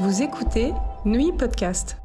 [0.00, 0.72] Vous écoutez
[1.04, 1.96] Nuit Podcast.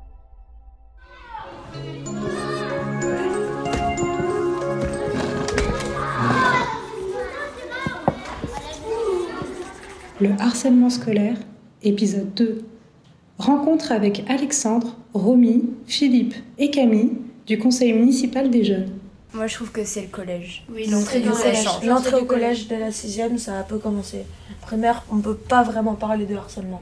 [10.19, 11.37] Le harcèlement scolaire,
[11.83, 12.65] épisode 2.
[13.37, 17.11] Rencontre avec Alexandre, Romy, Philippe et Camille
[17.45, 18.89] du conseil municipal des jeunes.
[19.35, 20.65] Moi, je trouve que c'est le collège.
[20.73, 21.67] Oui, l'entrée du collège.
[21.85, 24.25] L'entrée au collège dès la sixième, ça a un peu commencé.
[24.61, 26.81] Primaire, on peut pas vraiment parler de harcèlement.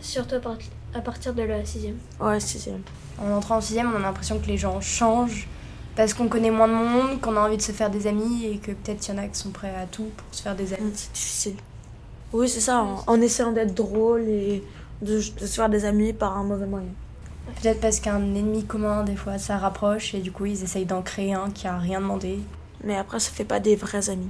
[0.00, 0.56] Surtout à, part-
[0.94, 1.96] à partir de la sixième.
[2.20, 2.82] Ouais, sixième.
[3.20, 5.48] En entrant en sixième, on a l'impression que les gens changent
[5.96, 8.58] parce qu'on connaît moins de monde, qu'on a envie de se faire des amis et
[8.58, 10.72] que peut-être il y en a qui sont prêts à tout pour se faire des
[10.74, 10.92] amis.
[10.94, 11.54] C'est difficile.
[12.32, 14.62] Oui, c'est ça, en, en essayant d'être drôle et
[15.02, 16.88] de, de se faire des amis par un mauvais moyen.
[17.62, 21.02] Peut-être parce qu'un ennemi commun, des fois, ça rapproche et du coup, ils essayent d'en
[21.02, 22.38] créer un qui a rien demandé.
[22.84, 24.28] Mais après, ça fait pas des vrais amis.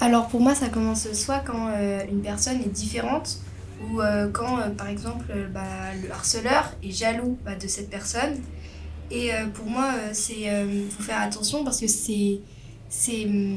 [0.00, 3.38] Alors pour moi, ça commence soit quand euh, une personne est différente
[3.82, 5.60] ou euh, quand, euh, par exemple, bah,
[6.00, 8.36] le harceleur est jaloux bah, de cette personne.
[9.10, 10.44] Et pour moi, c'est
[10.90, 13.56] faut faire attention parce que hum,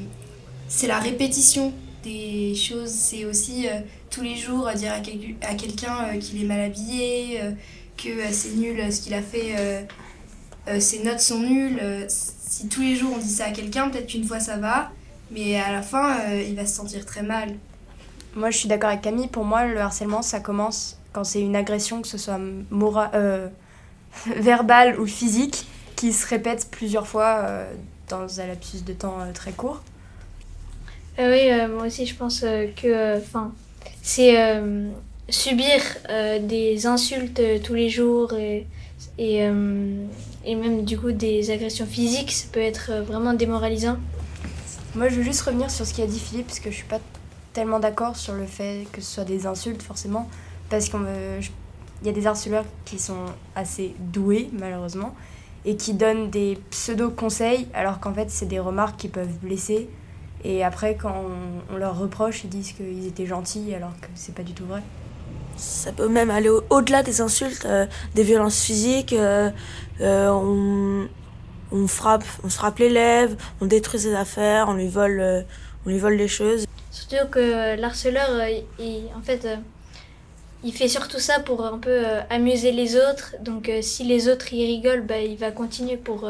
[0.70, 1.73] c'est la répétition
[2.06, 2.89] des choses.
[2.89, 3.67] C'est aussi
[4.09, 4.95] tous les jours dire à,
[5.45, 7.42] à quelqu'un qu'il est mal habillé,
[7.98, 9.86] que c'est nul ce qu'il a fait,
[10.80, 12.05] ses notes sont nulles.
[12.08, 14.94] si tous les jours on dit ça à quelqu'un, peut-être qu'une fois ça va,
[15.32, 17.56] mais à la fin, euh, il va se sentir très mal.
[18.36, 19.28] Moi, je suis d'accord avec Camille.
[19.28, 23.48] Pour moi, le harcèlement, ça commence quand c'est une agression, que ce soit mora euh,
[24.38, 27.73] verbale ou physique, qui se répète plusieurs fois euh,
[28.10, 29.82] dans un lapsus de temps euh, très court.
[31.20, 33.52] Euh, oui, euh, moi aussi je pense euh, que enfin
[34.02, 34.90] c'est euh,
[35.30, 38.66] subir euh, des insultes euh, tous les jours et,
[39.18, 40.06] et, euh,
[40.45, 43.98] et même du coup des agressions physiques, ça peut être euh, vraiment démoralisant.
[44.95, 46.99] Moi, je veux juste revenir sur ce qu'a dit Philippe, parce que je suis pas
[47.54, 50.30] tellement d'accord sur le fait que ce soit des insultes, forcément.
[50.70, 50.99] Parce qu'il
[52.04, 55.14] y a des harceleurs qui sont assez doués, malheureusement,
[55.64, 59.89] et qui donnent des pseudo-conseils, alors qu'en fait, c'est des remarques qui peuvent blesser.
[60.43, 61.23] Et après, quand
[61.71, 64.82] on, leur reproche, ils disent qu'ils étaient gentils, alors que c'est pas du tout vrai.
[65.55, 67.86] Ça peut même aller au- au-delà des insultes, euh,
[68.16, 69.14] des violences physiques.
[69.14, 69.52] euh,
[70.02, 71.08] euh, on,
[71.71, 75.42] on frappe, on se frappe l'élève, on détruit ses affaires, on lui vole, euh,
[75.86, 76.65] on lui vole les choses.
[76.92, 79.48] Surtout que euh, l'harceleur, euh, il, en fait,
[80.64, 83.36] il fait surtout ça pour un peu amuser les autres.
[83.42, 86.30] Donc si les autres y rigolent, bah, il va continuer pour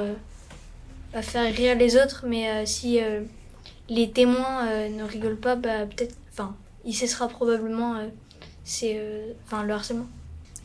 [1.13, 2.24] faire rire les autres.
[2.25, 3.00] Mais si
[3.90, 7.96] les témoins ne rigolent pas, bah, peut-être, enfin, il cessera probablement
[8.63, 9.01] c'est,
[9.46, 10.07] enfin, le harcèlement.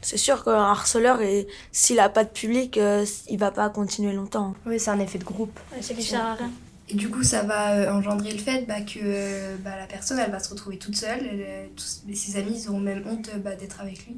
[0.07, 4.13] C'est sûr qu'un harceleur, et s'il a pas de public, euh, il va pas continuer
[4.13, 4.55] longtemps.
[4.65, 5.59] Oui, c'est un effet de groupe.
[5.81, 6.51] Ça lui sert à rien.
[6.89, 10.21] Et du coup, ça va euh, engendrer le fait bah, que euh, bah, la personne,
[10.21, 11.27] elle va se retrouver toute seule.
[11.29, 14.17] Elle, euh, tous, ses amis, ils auront même honte bah, d'être avec lui.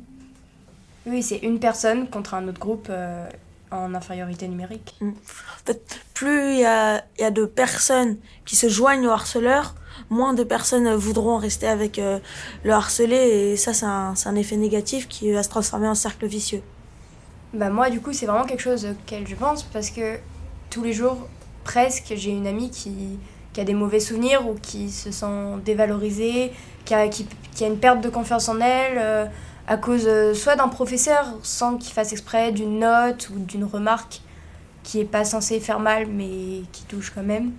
[1.06, 3.26] Oui, c'est une personne contre un autre groupe euh,
[3.70, 4.98] en infériorité numérique.
[6.14, 9.74] Plus il y a, il y a de personnes qui se joignent au harceleur,
[10.10, 12.18] moins de personnes voudront rester avec euh,
[12.64, 15.94] le harcelé, et ça, c'est un, c'est un effet négatif qui va se transformer en
[15.94, 16.62] cercle vicieux.
[17.54, 20.18] Bah moi du coup c'est vraiment quelque chose auquel je pense parce que
[20.68, 21.16] tous les jours
[21.64, 23.18] presque j'ai une amie qui,
[23.54, 26.52] qui a des mauvais souvenirs ou qui se sent dévalorisée,
[26.84, 29.24] qui a, qui, qui a une perte de confiance en elle euh,
[29.68, 34.22] à cause euh, soit d'un professeur sans qu'il fasse exprès d'une note ou d'une remarque
[34.82, 37.52] qui est pas censée faire mal mais qui touche quand même.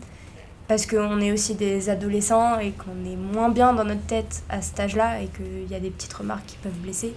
[0.67, 4.61] Parce qu'on est aussi des adolescents et qu'on est moins bien dans notre tête à
[4.61, 7.13] cet âge-là et qu'il y a des petites remarques qui peuvent blesser.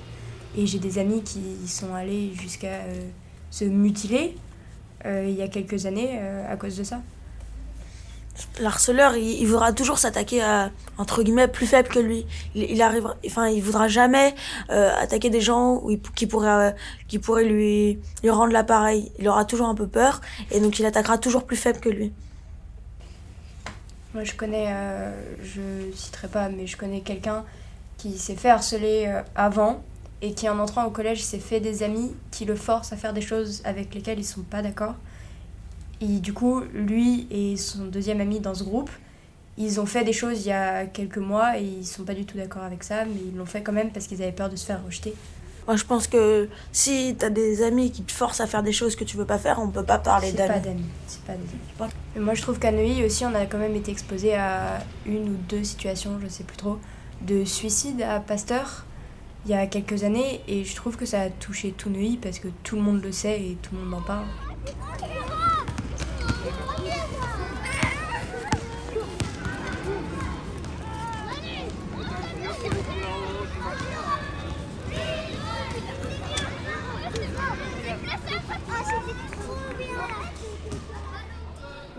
[0.57, 3.09] Et j'ai des amis qui sont allés jusqu'à euh,
[3.51, 4.37] se mutiler
[5.07, 7.01] euh, il y a quelques années à cause de ça.
[8.61, 12.27] L'harceleur, il, voudra toujours s'attaquer à, entre guillemets, plus faible que lui.
[12.55, 14.35] Il, il arrivera, enfin, il voudra jamais
[14.71, 15.83] euh, attaquer des gens
[16.15, 16.71] qui pourraient, euh,
[17.09, 19.13] qui pourraient lui, lui rendre l'appareil.
[19.19, 20.21] Il aura toujours un peu peur,
[20.51, 22.13] et donc il attaquera toujours plus faible que lui.
[24.15, 25.11] Moi je connais, euh,
[25.43, 27.45] je citerai pas, mais je connais quelqu'un
[27.97, 29.83] qui s'est fait harceler euh, avant
[30.21, 33.15] et qui en entrant au collège s'est fait des amis qui le forcent à faire
[33.15, 34.95] des choses avec lesquelles ils sont pas d'accord.
[36.03, 38.91] Et du coup, lui et son deuxième ami dans ce groupe,
[39.57, 42.25] ils ont fait des choses il y a quelques mois et ils sont pas du
[42.25, 44.57] tout d'accord avec ça, mais ils l'ont fait quand même parce qu'ils avaient peur de
[44.57, 45.15] se faire rejeter.
[45.69, 48.97] Moi, je pense que si t'as des amis qui te forcent à faire des choses
[48.97, 50.65] que tu veux pas faire, on peut pas parler C'est pas d'amis.
[50.65, 50.85] d'amis.
[51.07, 51.93] C'est pas des amis.
[52.17, 55.29] Mais moi, je trouve qu'à Neuilly aussi, on a quand même été exposé à une
[55.29, 56.79] ou deux situations, je sais plus trop,
[57.21, 58.87] de suicide à Pasteur
[59.45, 60.41] il y a quelques années.
[60.49, 63.13] Et je trouve que ça a touché tout Neuilly parce que tout le monde le
[63.13, 64.27] sait et tout le monde en parle.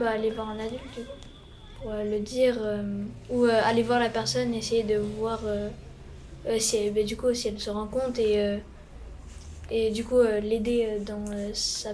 [0.04, 1.00] Bah, aller voir un adulte,
[1.82, 2.84] pour euh, le dire, euh,
[3.30, 5.70] ou euh, aller voir la personne, essayer de voir euh,
[6.46, 8.58] euh, si elle, bah, du coup, si elle se rend compte et, euh,
[9.72, 11.92] et du coup euh, l'aider euh, dans euh, sa,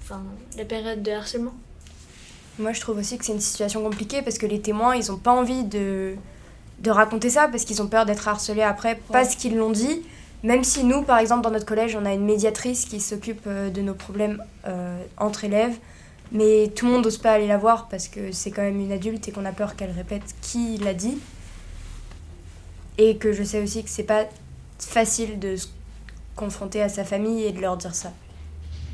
[0.00, 0.22] enfin,
[0.56, 1.54] la période de harcèlement.
[2.60, 5.18] Moi, je trouve aussi que c'est une situation compliquée parce que les témoins, ils ont
[5.18, 6.14] pas envie de,
[6.78, 10.02] de raconter ça parce qu'ils ont peur d'être harcelés après parce qu'ils l'ont dit.
[10.44, 13.80] Même si nous, par exemple, dans notre collège, on a une médiatrice qui s'occupe de
[13.80, 15.76] nos problèmes euh, entre élèves,
[16.32, 18.92] mais tout le monde n'ose pas aller la voir parce que c'est quand même une
[18.92, 21.18] adulte et qu'on a peur qu'elle répète qui l'a dit.
[22.98, 24.24] Et que je sais aussi que c'est pas
[24.78, 25.68] facile de se
[26.36, 28.12] confronter à sa famille et de leur dire ça.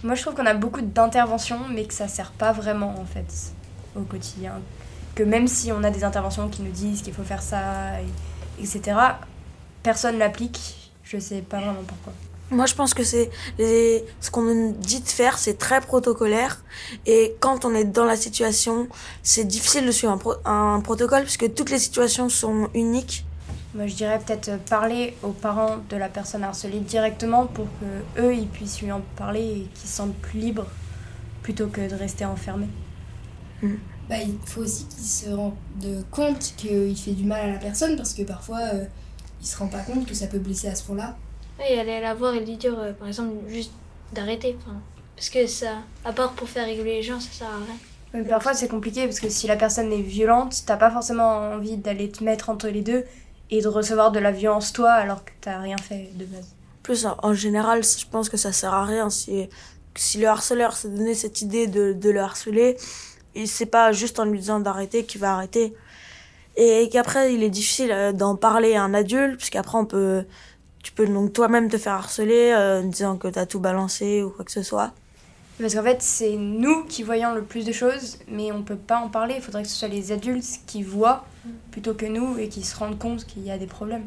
[0.05, 3.27] Moi, je trouve qu'on a beaucoup d'interventions, mais que ça sert pas vraiment en fait
[3.97, 4.61] au quotidien.
[5.15, 8.63] Que même si on a des interventions qui nous disent qu'il faut faire ça, et-
[8.63, 8.97] etc.,
[9.83, 10.93] personne l'applique.
[11.03, 12.13] Je sais pas vraiment pourquoi.
[12.51, 14.05] Moi, je pense que c'est les...
[14.21, 16.63] ce qu'on nous dit de faire, c'est très protocolaire.
[17.05, 18.89] Et quand on est dans la situation,
[19.23, 23.25] c'est difficile de suivre un, pro- un protocole puisque toutes les situations sont uniques.
[23.75, 28.35] Moi, je dirais peut-être parler aux parents de la personne harcelée directement pour que eux
[28.35, 30.67] ils puissent lui en parler et qu'ils se sentent plus libres
[31.43, 32.69] plutôt que de rester enfermés.
[34.09, 35.55] Bah, il faut aussi qu'il se rende
[36.13, 38.85] compte qu'il fait du mal à la personne parce que parfois euh,
[39.41, 41.17] il se rend pas compte que ça peut blesser à ce point-là.
[41.65, 43.73] Et aller la voir et lui dire, euh, par exemple, juste
[44.13, 44.57] d'arrêter.
[45.17, 47.77] Parce que ça, à part pour faire rigoler les gens, ça sert à rien.
[48.15, 51.77] Mais parfois c'est compliqué parce que si la personne est violente, t'as pas forcément envie
[51.77, 53.05] d'aller te mettre entre les deux
[53.51, 56.55] et de recevoir de la violence toi alors que t'as rien fait de base.
[56.83, 59.49] Plus en, en général, je pense que ça sert à rien si,
[59.97, 62.77] si le harceleur s'est donné cette idée de, de le harceler.
[63.35, 65.75] Et c'est pas juste en lui disant d'arrêter qu'il va arrêter.
[66.57, 70.25] Et qu'après, il est difficile euh, d'en parler à un adulte, puisqu'après, on peut,
[70.87, 74.31] tu peux donc toi-même te faire harceler euh, en disant que t'as tout balancé ou
[74.31, 74.93] quoi que ce soit.
[75.59, 78.99] Parce qu'en fait c'est nous qui voyons le plus de choses mais on peut pas
[78.99, 79.35] en parler.
[79.37, 81.25] Il faudrait que ce soit les adultes qui voient
[81.73, 84.05] plutôt que nous et qui se rendent compte qu'il y a des problèmes.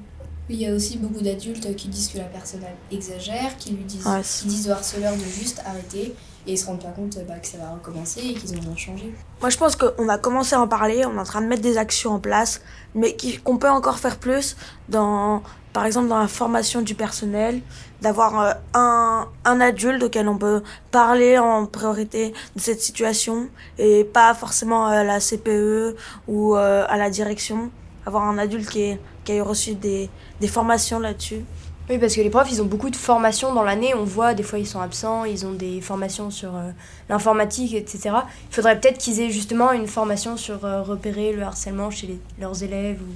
[0.48, 2.62] Il y a aussi beaucoup d'adultes qui disent que la personne
[2.92, 6.16] exagère, qui lui disent, Ouais, qui disent au harceleur de juste arrêter
[6.48, 8.76] et ils se rendent pas compte bah, que ça va recommencer et qu'ils ont rien
[8.76, 9.14] changé.
[9.42, 11.62] Moi, je pense qu'on a commencé à en parler, on est en train de mettre
[11.62, 12.62] des actions en place,
[12.96, 14.56] mais qu'on peut encore faire plus
[14.88, 15.44] dans,
[15.74, 17.62] par exemple, dans la formation du personnel,
[18.02, 23.48] d'avoir euh, un, un adulte auquel on peut parler en priorité de cette situation
[23.78, 25.96] et pas forcément à la CPE
[26.28, 27.70] ou euh, à la direction.
[28.06, 30.10] Avoir un adulte qui, est- qui reçu des
[30.48, 31.44] formations là-dessus.
[31.90, 33.96] Oui, parce que les profs, ils ont beaucoup de formations dans l'année.
[33.96, 36.70] On voit, des fois, ils sont absents, ils ont des formations sur euh,
[37.10, 38.12] l'informatique, etc.
[38.48, 42.62] Il faudrait peut-être qu'ils aient justement une formation sur euh, repérer le harcèlement chez leurs
[42.62, 43.02] élèves.
[43.02, 43.12] Ou...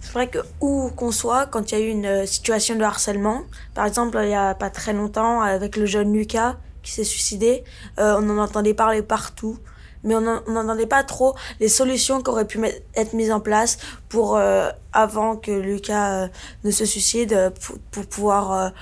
[0.00, 2.84] C'est vrai que où qu'on soit, quand il y a eu une euh, situation de
[2.84, 3.42] harcèlement,
[3.74, 7.62] par exemple il y a pas très longtemps avec le jeune Lucas qui s'est suicidé,
[7.98, 9.58] on en entendait parler partout,
[10.04, 12.58] mais on n'en- on n'entendait pas trop les solutions qui auraient pu
[12.94, 16.28] être mises en place pour euh, avant que Lucas euh,
[16.64, 17.50] ne se suicide, euh,
[17.90, 18.72] pour, pouvoir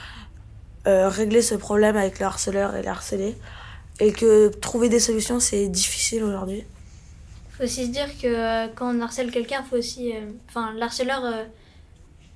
[0.86, 3.36] régler ce problème avec le harceleur et le harcelé.
[4.00, 6.64] Et que trouver des solutions c'est difficile aujourd'hui.
[7.50, 10.12] faut aussi se dire que quand on harcèle quelqu'un, faut aussi.
[10.48, 11.20] Enfin, le harceleur,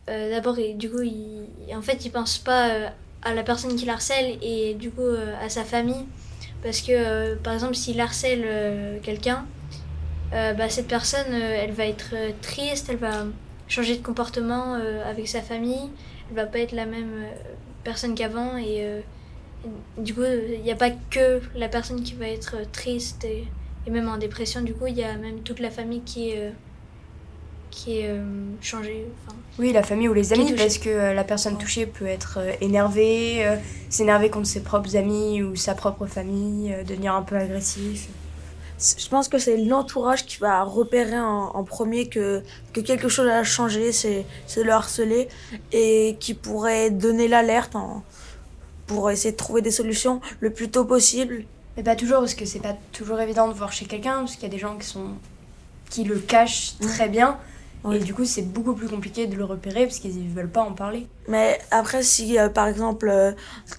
[0.08, 2.90] euh, d'abord, il- du coup, il, en fait, il pense pas
[3.22, 5.06] à la personne qui harcèle et du coup
[5.40, 6.04] à sa famille.
[6.62, 9.46] Parce que, euh, par exemple, s'il harcèle euh, quelqu'un,
[10.32, 13.26] euh, bah, cette personne, elle va être triste, elle va
[13.68, 14.74] changer de comportement
[15.06, 15.90] avec sa famille,
[16.30, 17.26] elle va pas être la même
[17.84, 18.86] personne qu'avant et.
[19.98, 23.46] du coup, il n'y a pas que la personne qui va être triste et,
[23.86, 26.52] et même en dépression, du coup, il y a même toute la famille qui est,
[27.72, 28.22] qui est euh,
[28.60, 29.06] changée.
[29.26, 32.38] Enfin, Oui, la famille ou les amis, parce que euh, la personne touchée peut être
[32.38, 33.56] euh, énervée, euh,
[33.88, 38.08] s'énerver contre ses propres amis ou sa propre famille, euh, devenir un peu agressif.
[38.78, 43.28] Je pense que c'est l'entourage qui va repérer en, en premier que, que quelque chose
[43.28, 44.24] a changé, c'est
[44.56, 45.28] le harceler,
[45.72, 47.74] et qui pourrait donner l'alerte
[48.86, 51.44] pour essayer de trouver des solutions le plus tôt possible.
[51.76, 54.42] Mais pas toujours, parce que c'est pas toujours évident de voir chez quelqu'un, parce qu'il
[54.42, 55.10] y a des gens qui sont
[55.88, 57.38] qui le cachent très bien.
[57.92, 60.62] Et du coup, c'est beaucoup plus compliqué de le repérer parce qu'ils ne veulent pas
[60.62, 61.06] en parler.
[61.26, 63.32] Mais après, si euh, par exemple euh,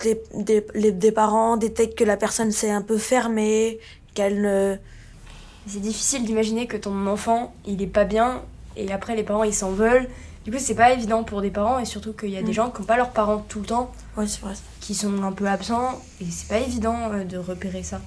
[0.03, 3.79] les, des, les- des parents détectent que la personne s'est un peu fermée,
[4.13, 4.75] qu'elle ne.
[5.67, 8.41] C'est difficile d'imaginer que ton enfant, il est pas bien,
[8.75, 10.10] et après les parents, ils s'en veulent,
[10.45, 12.53] Du coup, c'est pas évident pour des parents et surtout qu'il y a des Mm.
[12.53, 14.51] gens qui n'ont pas leurs parents tout le temps, Ouais, c'est vrai.
[14.81, 18.01] qui sont un peu absents et c'est pas évident euh, de repérer ça.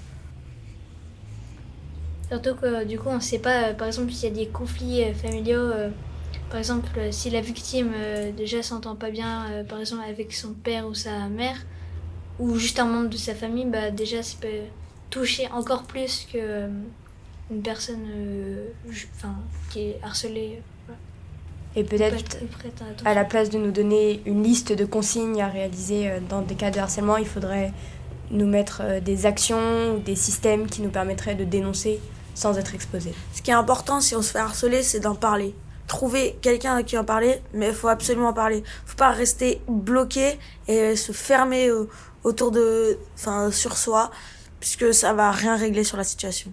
[2.28, 4.48] Surtout que du coup, on ne sait pas, euh, par exemple, s'il y a des
[4.48, 5.58] conflits euh, familiaux.
[5.58, 5.90] euh,
[6.50, 7.92] par exemple, si la victime
[8.36, 11.56] déjà s'entend pas bien, par exemple, avec son père ou sa mère,
[12.38, 14.60] ou juste un membre de sa famille, bah, déjà, ça peut
[15.10, 16.68] toucher encore plus que
[17.50, 18.68] une personne euh,
[19.16, 19.34] enfin,
[19.70, 20.62] qui est harcelée.
[21.74, 25.48] Et Peut être peut-être à la place de nous donner une liste de consignes à
[25.48, 27.72] réaliser dans des cas de harcèlement, il faudrait
[28.30, 32.00] nous mettre des actions ou des systèmes qui nous permettraient de dénoncer
[32.36, 33.14] sans être exposés.
[33.34, 35.56] Ce qui est important si on se fait harceler, c'est d'en parler.
[35.88, 38.62] Trouver quelqu'un à qui en parler, mais il faut absolument en parler.
[38.84, 40.38] faut pas rester bloqué
[40.68, 41.70] et se fermer
[42.22, 44.10] autour de, enfin, sur soi,
[44.60, 46.52] puisque ça va rien régler sur la situation.